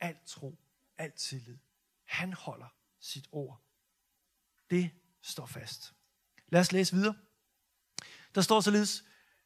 [0.00, 0.58] Alt tro,
[0.98, 1.58] alt tillid.
[2.04, 3.60] Han holder sit ord.
[4.70, 5.94] Det står fast.
[6.46, 7.16] Lad os læse videre.
[8.34, 9.04] Der står således,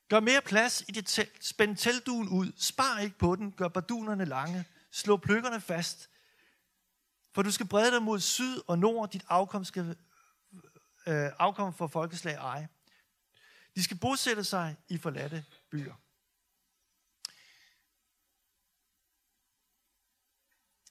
[0.09, 1.45] Gør mere plads i dit telt.
[1.45, 2.53] Spænd teltduen ud.
[2.57, 3.53] Spar ikke på den.
[3.53, 4.65] Gør bardunerne lange.
[4.91, 6.11] Slå pløkkerne fast.
[7.35, 9.11] For du skal brede dig mod syd og nord.
[9.11, 9.97] Dit afkom skal
[11.07, 12.67] øh, afkom for folkeslag ej.
[13.77, 15.95] De skal bosætte sig i forladte byer.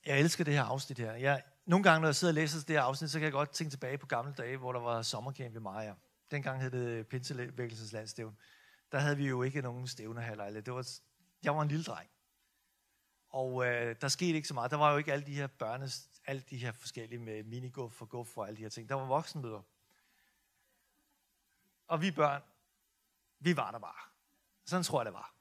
[0.06, 1.13] Jeg elsker det her afsnit her.
[1.13, 3.52] Jeg, nogle gange, når jeg sidder og læser det her afsnit, så kan jeg godt
[3.52, 5.93] tænke tilbage på gamle dage, hvor der var sommercamp ved Maja.
[6.32, 8.38] Dengang hed det Pinsevækkelsens landstævn.
[8.91, 10.62] Der havde vi jo ikke nogen stævnehaller.
[10.62, 10.88] Det var,
[11.43, 12.10] jeg var en lille dreng.
[13.30, 14.71] Og øh, der skete ikke så meget.
[14.71, 18.10] Der var jo ikke alle de her børnes, alle de her forskellige med minigolf og
[18.10, 18.89] golf og alle de her ting.
[18.89, 19.62] Der var voksenmøder.
[21.88, 22.41] Og vi børn,
[23.39, 24.10] vi var der bare.
[24.65, 25.34] Sådan tror jeg, det var.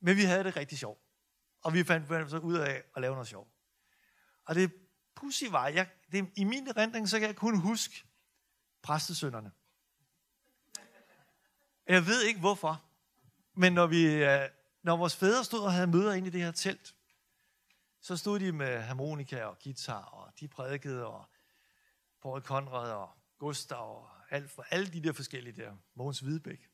[0.00, 1.00] Men vi havde det rigtig sjovt.
[1.62, 3.50] Og vi fandt så ud af at lave noget sjovt.
[4.44, 4.72] Og det
[5.14, 8.04] pussy var, jeg, det, i min erindring, så kan jeg kun huske
[8.82, 9.52] præstesønderne.
[11.86, 12.84] Jeg ved ikke hvorfor,
[13.54, 14.48] men når, vi, øh,
[14.82, 16.94] når vores fædre stod og havde møder inde i det her telt,
[18.00, 21.24] så stod de med harmonika og guitar, og de prædikede, og
[22.22, 26.70] Paul Conrad og Gustav og alt for alle de der forskellige der, Mogens Hvidebæk.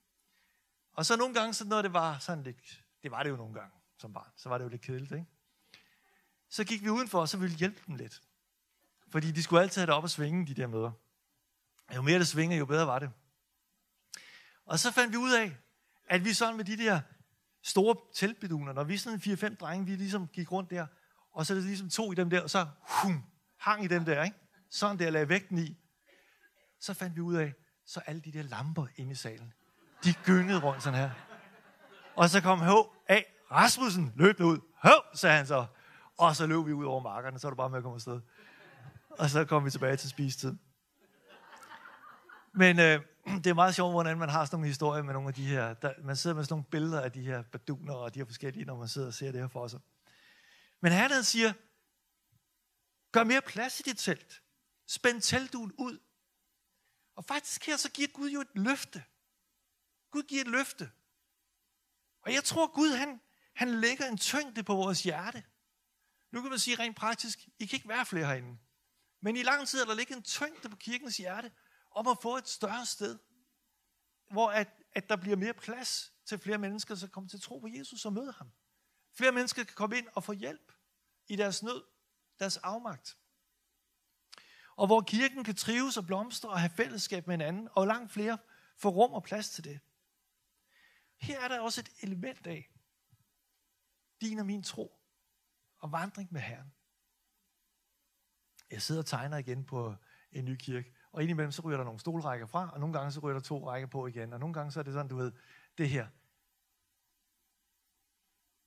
[0.93, 3.55] Og så nogle gange, så når det var sådan lidt, det var det jo nogle
[3.55, 5.27] gange som barn, så var det jo lidt kedeligt, ikke?
[6.49, 8.23] Så gik vi udenfor, og så ville vi hjælpe dem lidt.
[9.09, 10.93] Fordi de skulle altid have det op og svinge, de der møder.
[11.95, 13.11] Jo mere det svinger, jo bedre var det.
[14.65, 15.57] Og så fandt vi ud af,
[16.09, 17.01] at vi sådan med de der
[17.63, 20.87] store teltbeduner, når vi sådan 4-5 drenge, vi ligesom gik rundt der,
[21.33, 23.25] og så er det ligesom to i dem der, og så hum,
[23.57, 24.37] hang i dem der, ikke?
[24.71, 25.79] Sådan der, lagde vægten i.
[26.79, 29.53] Så fandt vi ud af, så alle de der lamper inde i salen,
[30.05, 31.11] de gyngede rundt sådan her.
[32.17, 33.15] Og så kom H.A.
[33.15, 33.21] A.
[33.51, 34.59] Rasmussen løbende ud.
[34.83, 34.89] H.
[35.15, 35.67] sagde han så.
[36.19, 38.21] Og så løb vi ud over markerne, så var det bare med at komme afsted.
[39.11, 40.55] Og så kom vi tilbage til spisetid.
[42.55, 45.35] Men øh, det er meget sjovt, hvordan man har sådan nogle historier med nogle af
[45.35, 48.19] de her, der, man sidder med sådan nogle billeder af de her baduner og de
[48.19, 49.81] her forskellige, når man sidder og ser det her for sig.
[50.83, 51.53] Men han siger,
[53.13, 54.43] gør mere plads i dit telt.
[54.89, 55.99] Spænd teltduen ud.
[57.17, 59.05] Og faktisk her, så giver Gud jo et løfte.
[60.13, 60.91] Gud giver et løfte.
[62.23, 63.21] Og jeg tror, Gud han,
[63.55, 65.45] han lægger en tyngde på vores hjerte.
[66.31, 68.59] Nu kan man sige rent praktisk, I kan ikke være flere herinde.
[69.21, 71.53] Men i lang tid er der ligget en tyngde på kirkens hjerte
[71.91, 73.19] om at få et større sted,
[74.31, 77.59] hvor at, at der bliver mere plads til flere mennesker, som kommer til at tro
[77.59, 78.53] på Jesus og møde ham.
[79.15, 80.73] Flere mennesker kan komme ind og få hjælp
[81.29, 81.83] i deres nød,
[82.39, 83.17] deres afmagt.
[84.77, 88.39] Og hvor kirken kan trives og blomstre og have fællesskab med hinanden, og langt flere
[88.77, 89.81] får rum og plads til det.
[91.23, 92.71] Her er der også et element af
[94.21, 95.01] din og min tro
[95.79, 96.75] og vandring med Herren.
[98.71, 99.95] Jeg sidder og tegner igen på
[100.33, 103.21] en ny kirke, og indimellem så ryger der nogle stolrækker fra, og nogle gange så
[103.21, 105.33] ryger der to rækker på igen, og nogle gange så er det sådan, du ved,
[105.79, 106.09] det her.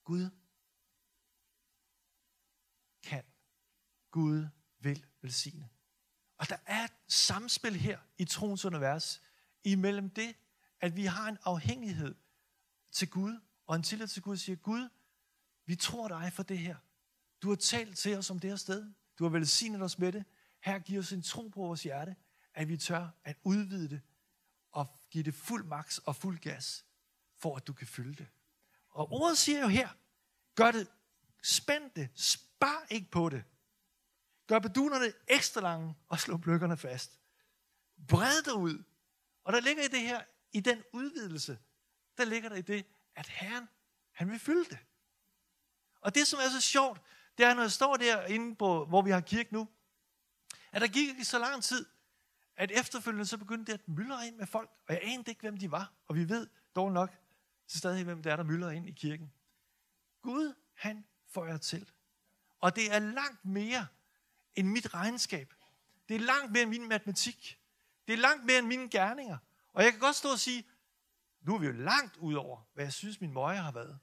[0.04, 0.30] Gud
[3.04, 3.24] kan.
[4.12, 4.48] Gud
[4.80, 5.70] vil velsigne.
[6.38, 9.22] Og der er et samspil her i troens univers,
[9.64, 10.36] imellem det,
[10.80, 12.16] at vi har en afhængighed
[12.96, 14.90] til Gud, og en tillid til Gud, siger, Gud,
[15.66, 16.76] vi tror dig for det her.
[17.42, 18.94] Du har talt til os om det her sted.
[19.20, 20.26] Du har velsignet os med det.
[20.60, 22.16] Her giver os en tro på vores hjerte,
[22.54, 24.02] at vi tør at udvide det
[24.72, 26.86] og give det fuld maks og fuld gas,
[27.38, 28.28] for at du kan fylde det.
[28.90, 29.90] Og ordet siger jo her,
[30.56, 30.88] gør det,
[31.44, 33.44] spænd det, spar ikke på det.
[34.48, 37.20] Gør bedunerne ekstra lange og slå bløkkerne fast.
[38.08, 38.84] Bred dig ud.
[39.44, 41.58] Og der ligger i det her, i den udvidelse,
[42.18, 43.70] der ligger der i det, at Herren,
[44.12, 44.80] han vil fylde det.
[46.02, 47.02] Og det, som er så sjovt,
[47.38, 49.70] det er, når jeg står derinde, på, hvor vi har kirke nu,
[50.72, 51.86] at der gik ikke så lang tid,
[52.56, 55.58] at efterfølgende så begyndte det at myldre ind med folk, og jeg anede ikke, hvem
[55.58, 57.16] de var, og vi ved dog nok
[57.68, 59.34] så stadig, hvem det er, der myldrer ind i kirken.
[60.22, 61.92] Gud, han får jer til.
[62.60, 63.88] Og det er langt mere
[64.56, 65.54] end mit regnskab.
[66.10, 67.60] Det er langt mere end min matematik.
[68.08, 69.38] Det er langt mere end mine gerninger.
[69.74, 70.64] Og jeg kan godt stå og sige,
[71.46, 74.00] nu er vi jo langt ud over, hvad jeg synes, min møje har været.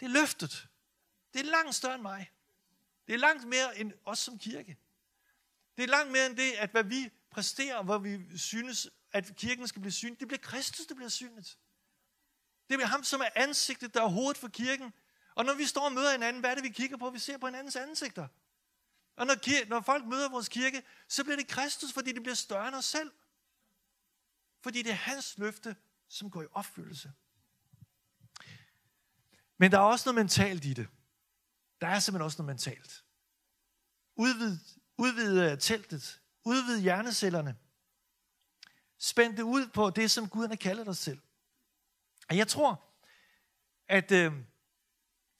[0.00, 0.68] Det er løftet.
[1.34, 2.30] Det er langt større end mig.
[3.06, 4.76] Det er langt mere end os som kirke.
[5.76, 9.68] Det er langt mere end det, at hvad vi præsterer, hvor vi synes, at kirken
[9.68, 10.20] skal blive synlig.
[10.20, 11.58] Det bliver Kristus, der bliver synligt.
[12.68, 14.92] Det bliver ham, som er ansigtet, der er hovedet for kirken.
[15.34, 17.10] Og når vi står og møder hinanden, hvad er det, vi kigger på?
[17.10, 18.28] Vi ser på hinandens ansigter.
[19.16, 22.34] Og når, kir- når folk møder vores kirke, så bliver det Kristus, fordi det bliver
[22.34, 23.12] større end os selv.
[24.60, 25.76] Fordi det er hans løfte,
[26.08, 27.12] som går i opfyldelse.
[29.58, 30.88] Men der er også noget mentalt i det.
[31.80, 33.04] Der er simpelthen også noget mentalt.
[34.16, 34.58] Udvid,
[34.98, 36.20] udvid øh, teltet.
[36.44, 37.56] Udvid hjernecellerne.
[38.98, 41.20] Spænd det ud på det, som Gud har kaldet os til.
[42.28, 42.84] Og jeg tror,
[43.88, 44.32] at øh,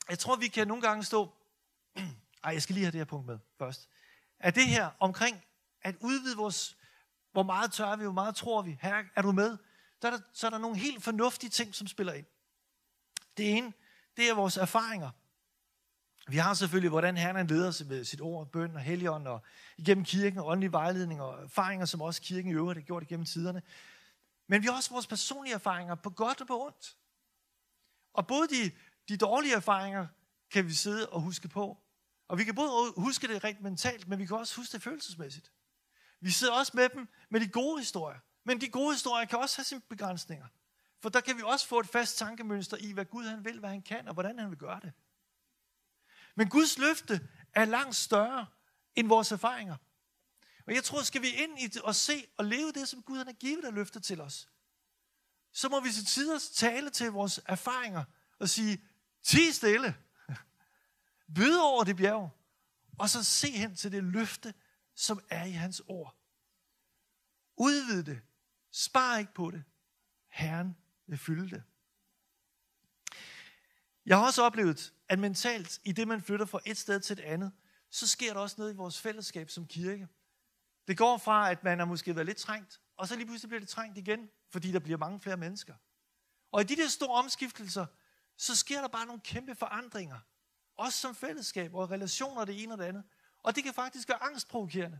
[0.08, 1.34] jeg tror, vi kan nogle gange stå...
[2.44, 3.88] Ej, jeg skal lige have det her punkt med først.
[4.38, 5.44] Er det her omkring
[5.82, 6.76] at udvide vores...
[7.32, 8.78] Hvor meget tør vi, hvor meget tror vi?
[8.80, 9.58] Her er du med?
[10.02, 12.26] Der er der, så er der nogle helt fornuftige ting, som spiller ind.
[13.36, 13.72] Det ene,
[14.16, 15.10] det er vores erfaringer.
[16.28, 19.42] Vi har selvfølgelig, hvordan Herren leder sig med sit ord, bøn og helligånd, og
[19.76, 23.26] igennem kirken og åndelig vejledning og erfaringer, som også kirken i øvrigt har gjort igennem
[23.26, 23.62] tiderne.
[24.46, 26.96] Men vi har også vores personlige erfaringer, på godt og på ondt.
[28.12, 28.70] Og både de,
[29.08, 30.06] de dårlige erfaringer
[30.50, 31.78] kan vi sidde og huske på.
[32.28, 35.52] Og vi kan både huske det rent mentalt, men vi kan også huske det følelsesmæssigt.
[36.20, 38.18] Vi sidder også med dem med de gode historier.
[38.46, 40.46] Men de gode historier kan også have sine begrænsninger.
[41.00, 43.70] For der kan vi også få et fast tankemønster i, hvad Gud han vil, hvad
[43.70, 44.92] han kan, og hvordan han vil gøre det.
[46.34, 48.46] Men Guds løfte er langt større
[48.94, 49.76] end vores erfaringer.
[50.66, 53.24] Og jeg tror, skal vi ind i det og se og leve det, som Gud
[53.24, 54.48] har givet af løfte til os,
[55.52, 58.04] så må vi til tider tale til vores erfaringer
[58.38, 58.84] og sige,
[59.22, 59.96] ti stille,
[61.34, 62.30] byd over det bjerg,
[62.98, 64.54] og så se hen til det løfte,
[64.94, 66.16] som er i hans ord.
[67.56, 68.22] Udvid det.
[68.78, 69.64] Spar ikke på det.
[70.28, 71.62] Herren vil fylde det.
[74.06, 77.22] Jeg har også oplevet, at mentalt, i det man flytter fra et sted til et
[77.22, 77.52] andet,
[77.90, 80.08] så sker der også noget i vores fællesskab som kirke.
[80.88, 83.60] Det går fra, at man har måske været lidt trængt, og så lige pludselig bliver
[83.60, 85.74] det trængt igen, fordi der bliver mange flere mennesker.
[86.52, 87.86] Og i de der store omskiftelser,
[88.36, 90.18] så sker der bare nogle kæmpe forandringer.
[90.76, 93.04] Også som fællesskab og relationer det ene og det andet.
[93.38, 94.98] Og det kan faktisk være angstprovokerende.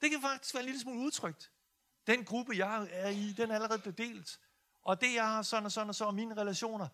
[0.00, 1.52] Det kan faktisk være en lille smule udtrykt.
[2.06, 4.40] Den gruppe, jeg er i, den er allerede blevet delt.
[4.82, 6.88] Og det, jeg har sådan og sådan og så, og mine relationer.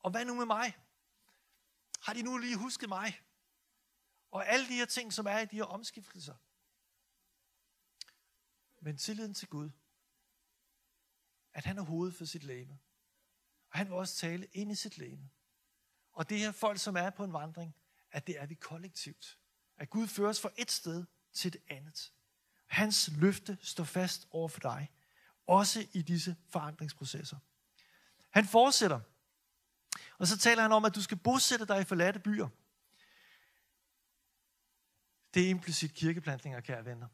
[0.00, 0.76] Og hvad nu med mig?
[2.00, 3.20] Har de nu lige husket mig?
[4.30, 6.34] Og alle de her ting, som er i de her omskiftelser.
[8.80, 9.70] Men tilliden til Gud,
[11.52, 12.78] at han er hovedet for sit læme.
[13.70, 15.30] Og han vil også tale ind i sit læme.
[16.12, 17.76] Og det her folk, som er på en vandring,
[18.10, 19.38] at det er vi kollektivt.
[19.76, 22.12] At Gud fører os fra et sted til et andet.
[22.66, 24.90] Hans løfte står fast over for dig.
[25.46, 27.36] Også i disse forandringsprocesser.
[28.30, 29.00] Han fortsætter.
[30.18, 32.48] Og så taler han om, at du skal bosætte dig i forladte byer.
[35.34, 37.06] Det er implicit kirkeplantninger, kære venner.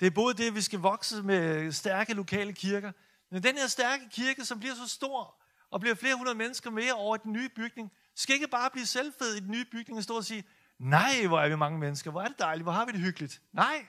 [0.00, 2.92] Det er både det, at vi skal vokse med stærke lokale kirker,
[3.30, 6.92] men den her stærke kirke, som bliver så stor, og bliver flere hundrede mennesker mere
[6.92, 10.04] over i den nye bygning, skal ikke bare blive selvfed i den nye bygning og
[10.04, 10.44] stå og sige,
[10.78, 13.42] nej, hvor er vi mange mennesker, hvor er det dejligt, hvor har vi det hyggeligt.
[13.52, 13.86] Nej.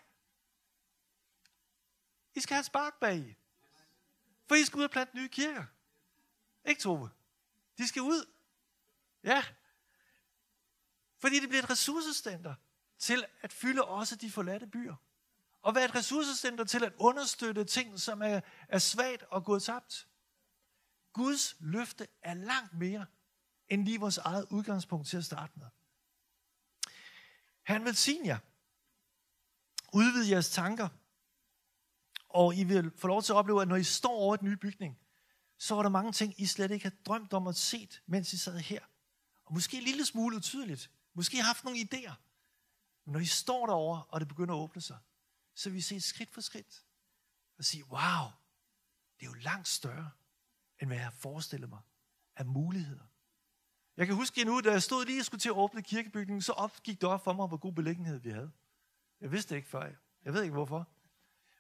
[2.36, 3.36] I skal have spark bag i.
[4.48, 5.66] For I skal ud og plante nye kirker.
[6.66, 7.10] Ikke, Tove?
[7.78, 8.26] De skal ud.
[9.24, 9.44] Ja.
[11.18, 12.56] Fordi det bliver et ressourcecenter
[13.00, 14.96] til at fylde også de forladte byer.
[15.62, 20.08] Og være et ressourcecenter til at understøtte ting, som er, er svagt og gået tabt.
[21.14, 23.06] Guds løfte er langt mere
[23.68, 25.68] end lige vores eget udgangspunkt til at starte med.
[27.64, 28.38] Han vil sige jer.
[29.94, 30.90] Udvid jeres tanker.
[32.36, 34.58] Og I vil få lov til at opleve, at når I står over et nye
[34.58, 35.00] bygning,
[35.58, 38.38] så var der mange ting, I slet ikke havde drømt om at se, mens I
[38.38, 38.82] sad her.
[39.46, 40.92] Og måske en lille smule utydeligt.
[41.14, 42.14] Måske har haft nogle idéer.
[43.06, 44.98] Men når I står derovre, og det begynder at åbne sig,
[45.54, 46.86] så vil I se skridt for skridt.
[47.58, 48.26] Og sige, wow,
[49.20, 50.12] det er jo langt større,
[50.82, 51.80] end hvad jeg forestillede forestillet mig
[52.36, 53.06] af muligheder.
[53.98, 56.52] Jeg kan huske endnu, da jeg stod lige og skulle til at åbne kirkebygningen, så
[56.52, 58.52] opgik det op for mig, hvor god beliggenhed vi havde.
[59.22, 59.92] Jeg vidste det ikke før.
[60.24, 60.95] Jeg ved ikke hvorfor.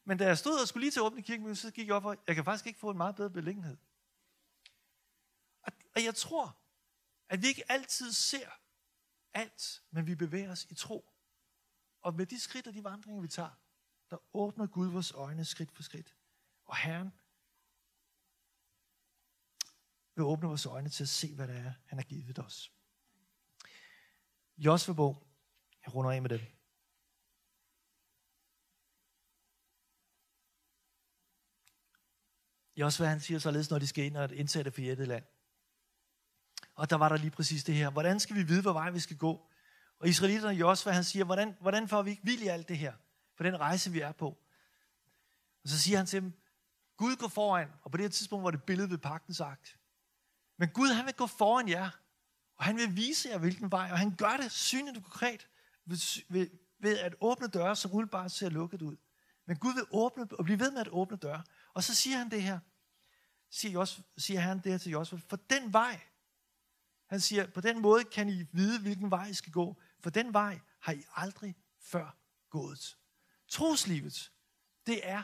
[0.05, 2.01] Men da jeg stod og skulle lige til at åbne kirken, så gik jeg op
[2.01, 3.77] for, jeg kan faktisk ikke få en meget bedre beliggenhed.
[5.95, 6.57] Og jeg tror,
[7.29, 8.49] at vi ikke altid ser
[9.33, 11.11] alt, men vi bevæger os i tro.
[12.01, 13.59] Og med de skridt og de vandringer, vi tager,
[14.09, 16.15] der åbner Gud vores øjne skridt for skridt.
[16.65, 17.11] Og Herren
[20.15, 22.71] vil åbne vores øjne til at se, hvad det er, han har givet os.
[24.57, 25.27] Josvebog,
[25.85, 26.54] jeg runder af med det.
[32.77, 35.23] Josva han siger således, når de skal ind og indsætte det forjættede land.
[36.75, 37.89] Og der var der lige præcis det her.
[37.89, 39.49] Hvordan skal vi vide, hvor vej vi skal gå?
[39.99, 42.93] Og israelitterne Josva, han siger, hvordan, hvordan får vi ikke vild i alt det her?
[43.35, 44.27] For den rejse, vi er på.
[45.63, 46.33] Og så siger han til dem,
[46.97, 49.77] Gud går foran, og på det her tidspunkt var det billedet ved pagtens akt.
[50.57, 51.89] Men Gud, han vil gå foran jer,
[52.57, 55.47] og han vil vise jer, hvilken vej, og han gør det synligt og konkret
[55.85, 58.95] ved, ved, ved at åbne døre, som umiddelbart ser lukket ud.
[59.45, 61.43] Men Gud vil åbne og blive ved med at åbne døre.
[61.75, 62.59] Og så siger han det her,
[63.49, 66.01] siger, Jos, siger han det her til Josef, for den vej,
[67.05, 70.33] han siger, på den måde kan I vide, hvilken vej I skal gå, for den
[70.33, 72.17] vej har I aldrig før
[72.49, 72.97] gået.
[73.47, 74.31] Troslivet,
[74.85, 75.23] det er,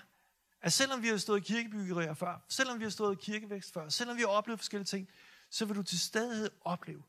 [0.62, 3.90] at selvom vi har stået i kirkebyggerier før, selvom vi har stået i kirkevækst før,
[3.90, 5.10] selvom vi har oplevet forskellige ting,
[5.50, 7.04] så vil du til stadighed opleve,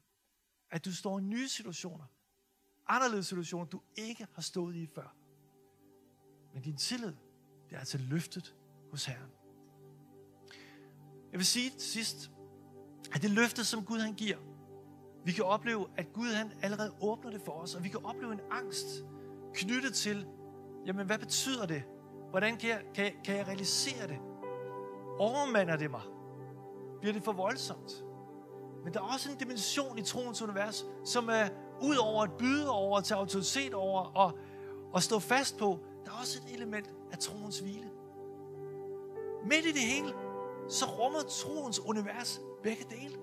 [0.70, 2.04] at du står i nye situationer,
[2.86, 5.16] anderledes situationer, du ikke har stået i før.
[6.54, 7.14] Men din tillid,
[7.68, 8.54] det er altså løftet
[8.92, 9.30] hos Herren.
[11.32, 12.30] Jeg vil sige til sidst,
[13.14, 14.36] at det løfte, som Gud han giver,
[15.24, 18.32] vi kan opleve, at Gud han allerede åbner det for os, og vi kan opleve
[18.32, 18.86] en angst
[19.54, 20.26] knyttet til,
[20.86, 21.82] jamen hvad betyder det?
[22.30, 24.18] Hvordan kan jeg, kan, kan jeg realisere det?
[25.18, 26.02] Overmander det mig?
[27.00, 28.04] Bliver det for voldsomt?
[28.84, 31.48] Men der er også en dimension i troens univers, som er
[31.82, 34.38] ud over at byde over, at tage autoritet over og,
[34.92, 35.78] og stå fast på.
[36.04, 37.90] Der er også et element af troens hvile.
[39.44, 40.14] Midt i det hele,
[40.68, 43.16] så rummer troens univers begge dele.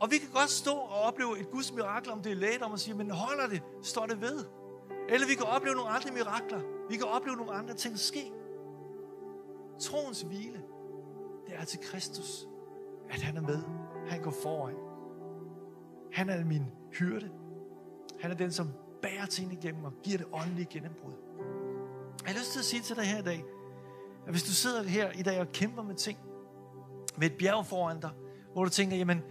[0.00, 2.72] Og vi kan godt stå og opleve et Guds mirakel, om det er lægt om
[2.72, 4.44] at sige, men holder det, står det ved.
[5.08, 6.60] Eller vi kan opleve nogle andre mirakler.
[6.88, 8.32] Vi kan opleve nogle andre ting ske.
[9.80, 10.62] Troens hvile,
[11.46, 12.48] det er til Kristus,
[13.10, 13.62] at han er med.
[14.06, 14.74] Han går foran.
[16.12, 17.30] Han er min hyrde.
[18.20, 18.68] Han er den, som
[19.02, 21.12] bærer ting igennem og giver det åndelige gennembrud.
[22.24, 23.44] Jeg har lyst til at sige til dig her i dag,
[24.28, 26.18] at hvis du sidder her i dag og kæmper med ting,
[27.16, 28.10] med et bjerg foran dig,
[28.52, 29.22] hvor du tænker, jamen,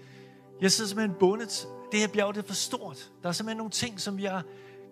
[0.61, 1.67] jeg sidder simpelthen bundet.
[1.91, 3.11] Det her bjerg det er for stort.
[3.23, 4.41] Der er simpelthen nogle ting, som jeg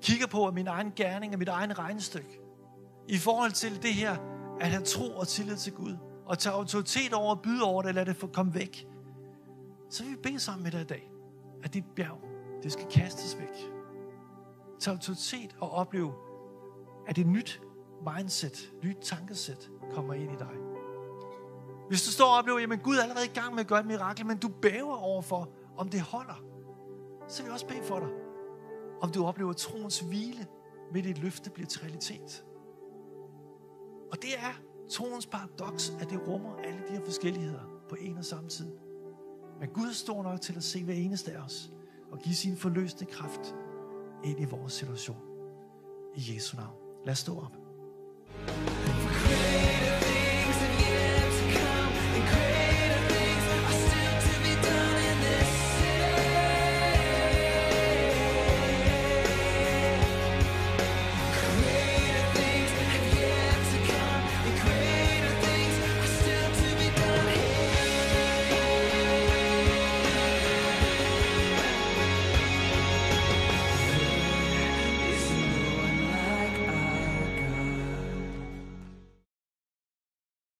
[0.01, 2.39] kigger på af min egen gerning, af mit egen regnestykke.
[3.07, 4.17] I forhold til det her,
[4.61, 5.97] at have tro og tillid til Gud.
[6.25, 8.87] Og tage autoritet over og byde over det, eller lade det komme væk.
[9.89, 11.11] Så vil vi bede sammen med dig i dag,
[11.63, 12.19] at dit bjerg,
[12.63, 13.71] det skal kastes væk.
[14.79, 16.13] Tag autoritet og opleve,
[17.07, 17.61] at det nyt
[18.13, 20.55] mindset, nyt tankesæt kommer ind i dig.
[21.87, 23.85] Hvis du står og oplever, at Gud er allerede i gang med at gøre et
[23.85, 26.43] mirakel, men du bæver overfor, om det holder,
[27.27, 28.09] så vil jeg også bede for dig.
[29.01, 30.47] Om du oplever troens hvile,
[30.93, 32.45] med dit løfte bliver til realitet.
[34.11, 38.25] Og det er Troens paradoks, at det rummer alle de her forskelligheder på en og
[38.25, 38.71] samme tid.
[39.59, 41.71] Men Gud er stor nok til at se hver eneste af os
[42.11, 43.55] og give sin forløsende kraft
[44.23, 45.17] ind i vores situation.
[46.15, 46.75] I Jesu navn.
[47.05, 47.64] Lad os stå op.
[48.43, 48.74] Thank you.